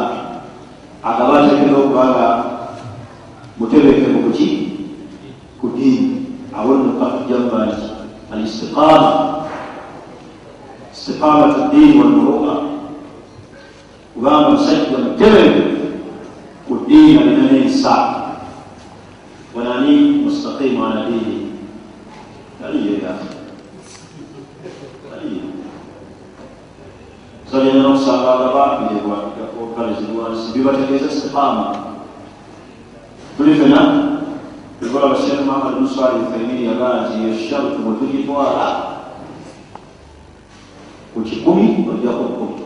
[0.00, 0.18] murugabi
[1.02, 2.26] agaba atekera okubanga
[3.58, 4.48] mutebekevu kuki?
[5.60, 7.88] Ku diini abonuka tujambanki
[8.32, 9.10] alistiqama
[10.92, 12.54] istiqamatu diini walmuruga
[14.14, 16.00] kubanga musajja mutebekevu
[16.68, 17.94] ku diini alina n'ensa
[19.54, 21.52] wanani mustaqimu ala diini?
[22.60, 23.16] Aliyeya
[25.16, 25.42] aliye
[27.50, 28.30] zalina nokusanga
[29.70, 31.76] agabambirwa okalizibwansi bibategeeza istiqama
[33.36, 33.80] tuli fena
[34.82, 38.66] ekolaba shekh muhammad musali ufaimini yagaa nti esharutu bwe tugitwala
[41.14, 42.56] ku kikumi ojjako kumi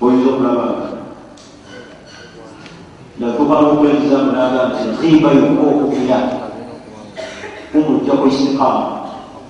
[0.00, 0.86] boyinza okulabanga
[3.18, 6.18] natuka nokulekizamu naga nti nkiba yokka okubira
[7.72, 8.84] kumujjako istiqama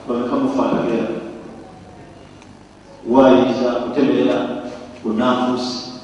[0.08, 1.08] bameka mufatagera
[3.10, 4.63] wayiriza kutemerera
[5.04, 6.00] kunanfusi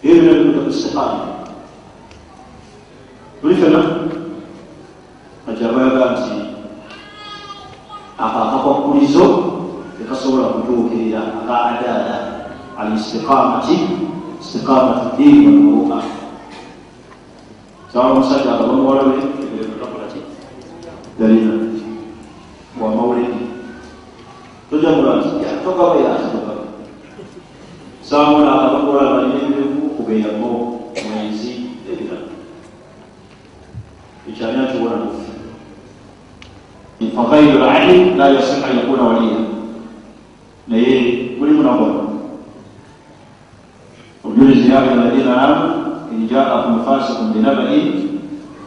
[0.00, 1.24] ebyo bino bikuta ku istiqama
[3.40, 3.80] tuli fena
[5.44, 6.34] akyabayaga nti
[8.16, 9.26] akakakwakulizo
[10.00, 12.16] tekasobola kutuukirira aka adaala
[12.80, 13.76] alistiqamati
[14.40, 16.00] istiqamatu dini walmuruka
[17.92, 20.20] sawa omusajja akaba muwala we ebiretakolaki
[21.20, 21.54] dalina
[22.80, 23.42] wamawuledi
[24.70, 25.28] tojamula nti
[25.64, 26.51] togaba yatitoka
[28.18, 30.50] muwala balina ebirevu kubeyamo
[31.04, 31.52] mwezi
[31.90, 32.28] ebirala.
[34.28, 35.32] Ikyani akiwona nufu
[37.16, 39.38] fagairu lalim la yasihu an yakuna waliya.
[40.68, 41.94] Naye mulimu nabona
[44.24, 45.74] obujulizi ya ayuha alladina amanu
[46.12, 48.20] in jaakum fasikum binabain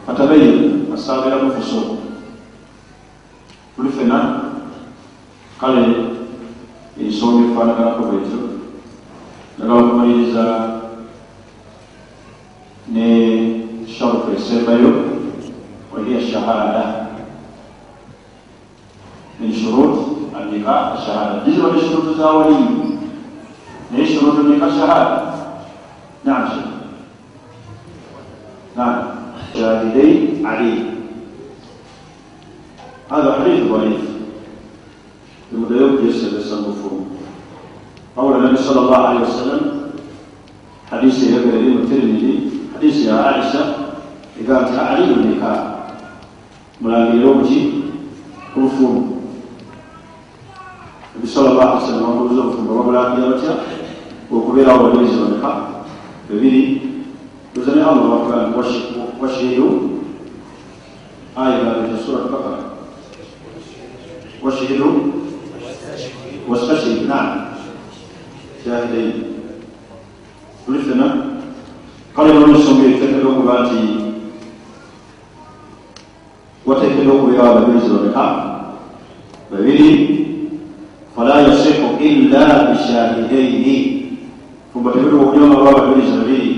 [0.06, 1.96] fatabayanu asabiramu fusuku
[3.76, 4.40] tuli fena
[5.60, 5.96] kale
[7.00, 8.55] ensonga efaanaganako bwetyo
[9.58, 10.70] njagala okumaliriza
[12.88, 13.08] ne
[13.86, 14.94] sharufu esembayo
[15.92, 17.06] wahiya shahada.
[19.40, 21.44] Min shuruti anika shahada.
[21.44, 22.98] Jiziba ne shurutu za waliyi
[23.90, 25.22] naye shurutu nika shahada.
[26.24, 26.76] Naam shekh
[28.76, 29.02] نعم
[29.54, 30.74] شاهدي علي
[33.12, 34.00] هذا حديث ضعيف
[35.52, 37.15] لما يوجد سبب مفهوم
[38.55, 39.61] المفهوم قول النبي صلى الله عليه وسلم
[40.91, 43.75] حديث يقرأ الترمذي حديث يا عائشة
[44.49, 45.59] قالت علي النكاح
[46.81, 47.69] ملاقي لوجي
[48.57, 49.11] مفهوم
[51.15, 53.53] nabi salllah ali sallam abuuza obufumbo babulambira batya
[54.31, 55.51] okubeerawo bajulizi bameka
[56.29, 56.81] bibiri
[57.53, 58.49] tuza ne allah bakugaa
[59.21, 60.01] washihidu
[61.35, 62.73] aya gabita surat bakara
[64.41, 65.13] washihidu
[66.49, 67.51] wastashhid naam
[68.66, 69.12] shahidain
[70.66, 71.06] tuli fena
[72.16, 73.80] kale nonesonga eteekera okuba nti
[76.66, 78.24] wateekera okubeerawo abajulizi bameka
[79.50, 79.90] babiri
[81.14, 82.42] fala yasihu illa
[82.74, 83.76] bishahidaini
[84.72, 86.50] fumba tebiri okunyoma lwabajulizi babiri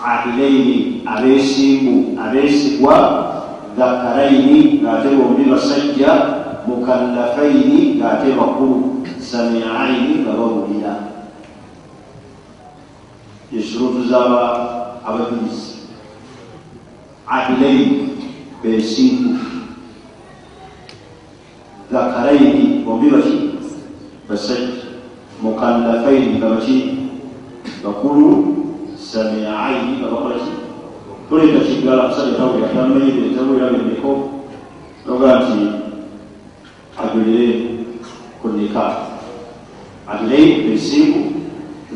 [0.00, 2.96] ahilaini abesimbu abesigwa
[3.76, 6.12] dhakaraini ngaate bombi basajja
[6.66, 11.11] mukallafaini ngaate bakulu samiaini nga bawulira
[13.58, 14.42] eshurutu zaba
[15.04, 15.72] abajulizi
[17.26, 18.08] ahilaini
[18.62, 19.38] besimbu
[21.92, 23.50] dhakaraini bombi baki
[24.28, 24.88] basajja
[25.42, 26.76] mukallafaini nga baki
[27.84, 28.56] bakulu
[28.96, 30.52] samiaini nga bakolaki
[31.28, 34.30] tuleta kiggala musajja tawulira tamanyire tawulira bemiko
[35.06, 35.60] noga nti
[36.96, 37.48] agulire
[38.42, 38.96] ku nika
[40.08, 41.20] adilei besiku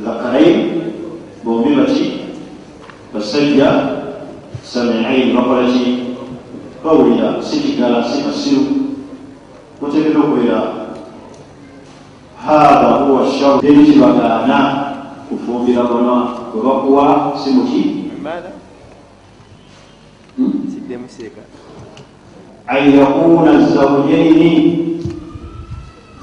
[0.04, 0.75] dhakaraini
[1.46, 2.12] bombi baki
[3.14, 3.88] basajja
[4.62, 5.98] samiaini bakolaki
[6.84, 8.62] bawulira si kiggala si kasiru
[9.80, 10.62] kuteekera okubeera
[12.46, 14.86] hatha huwa sharu teri kibagaana
[15.28, 16.14] kufumbira bana
[16.52, 17.96] bwe bakuwa si muki
[22.66, 24.78] an yakuna zawjaini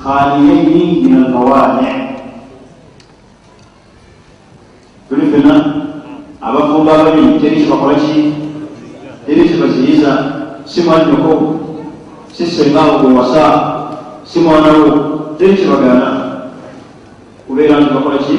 [0.03, 2.02] khaliyaini min almawani
[5.33, 5.53] fena
[6.41, 8.33] abafumba babiri teri kibakolaki
[9.25, 10.11] teri kibaziyiza
[10.65, 11.57] si mwanyoko
[12.33, 13.43] si sengawo gwewasa
[14.29, 14.85] si mwanawo
[15.37, 16.09] teri kibagaana
[17.47, 18.37] kubeera nti bakola ki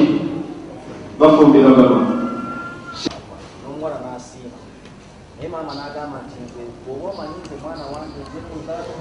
[1.19, 1.99] bafumbira bano
[5.35, 8.39] naye maama n'agamba nti nze bw'oba omanyi nze mwana wange nze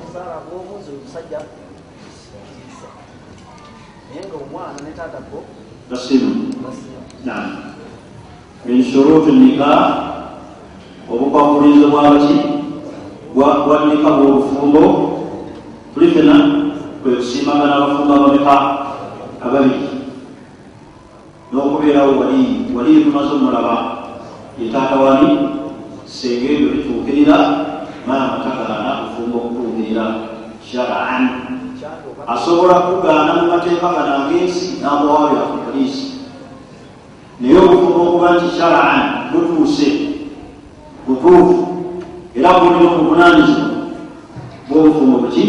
[0.02, 2.88] kuzaala bw'obuuzi oyo musajja ntiisa
[4.06, 5.40] naye nga omwana ne taata go
[5.90, 6.50] tasimu
[7.25, 7.74] nam
[8.64, 9.94] min shuruti nika
[11.11, 12.37] obukwakulizo bwabaki
[13.34, 14.82] bwanika bwobufumbo
[15.94, 16.64] tuli fena
[17.02, 18.55] kwekusimbagana abafumbo abameka
[19.44, 19.88] ababiri
[21.52, 23.76] n'okubeerawo waliyi waliyi tumaze omulaba
[24.58, 25.28] yetaata wani
[26.06, 27.37] senga ebyo bituukirira
[28.06, 30.05] maama tagaana bufumbo okutuukirira
[30.64, 31.25] sharaan
[32.26, 36.13] asobola kugaana mu mateeka gano ag'ensi n'amuwaabira ku poliisi
[37.40, 39.02] naye obufumbo okuba nti sharaan
[39.32, 39.88] butuuse
[41.06, 41.56] butuufu
[42.36, 43.75] era bulina obuvunanyizibwa
[44.69, 45.44] bwobufumbo buki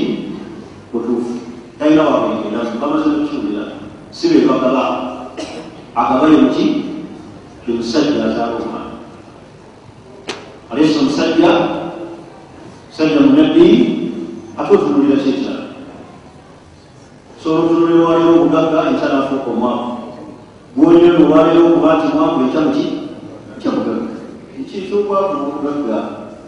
[0.94, 1.34] butuufu
[1.80, 3.64] talina wabwengera bamaze okukiwulira
[4.12, 4.84] si be bagaba
[5.96, 6.66] agabaye muki
[7.68, 8.92] ye musajja azaala omwana
[10.72, 11.52] aleesa omusajja
[12.90, 13.68] musajja munabbi
[14.58, 15.64] ate otunulira kyekyala
[17.44, 19.95] sobola otunulira waliwo obugagga ekyalafuuka omwavu
[20.76, 22.86] gwonyono waliwo okuba nti mwavu ekyamuki
[23.58, 24.16] ekyamugagga
[24.60, 25.98] ekikyokwavu n'obugagga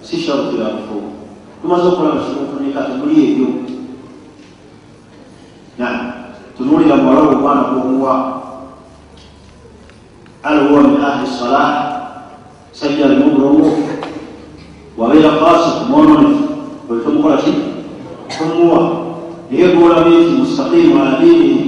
[0.01, 1.11] si sharutira bufuuka
[1.61, 3.47] tumaze okulaba kikufunika temuli ebyo
[5.77, 5.87] na
[6.57, 8.13] tunulira muwala omwana gwomuwa
[10.43, 11.71] al huwa min ahli salah
[12.71, 13.77] sajja alimu obulongo
[14.97, 16.43] wabeera kasi kumwononefu
[16.87, 17.53] bwe tomukola ki
[18.37, 18.79] tomuwa
[19.51, 21.66] naye golabye nti mustaqimu ala dinihi